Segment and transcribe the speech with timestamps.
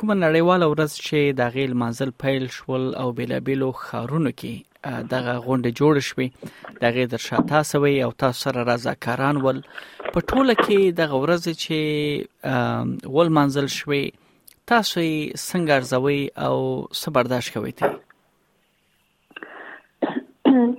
[0.00, 5.70] کومه نړیواله ورځ چې د غیل مانزل پیل شول او بیلابیلو خارونو کې دغه غونډه
[5.80, 6.26] جوړ شوې
[6.84, 9.60] د غیر در شاته سوي او تاسو سره رضاکاران ول
[10.14, 12.58] په ټوله کې د غورز چې
[13.18, 14.02] ول مانزل شوي
[14.72, 16.54] تاسو یې څنګه ارزوي او
[17.00, 17.92] څه برداشت کوي ته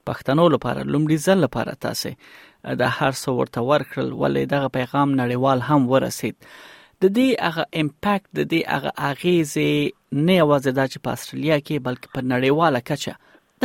[0.08, 5.58] پښتنو لپاره لومړي ځل لپاره تاسې د هر څو ورته ورکړل ولې دغه پیغام نړیوال
[5.68, 6.38] هم ورسید
[7.04, 12.26] د دې هغه امپیکټ د دې هغه اغیزې نه یوازې د پاسټرالیا کې بلکې په
[12.32, 13.14] نړیواله کچه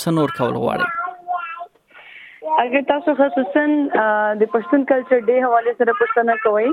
[0.02, 3.64] څه نور کول غواړئ اگر تاسو خصوصا
[4.42, 6.68] د پښتون کلچر ډے حواله سره پښتنه کوئ